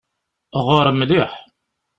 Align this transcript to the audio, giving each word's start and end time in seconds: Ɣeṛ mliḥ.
Ɣeṛ 0.67 0.87
mliḥ. 0.93 1.31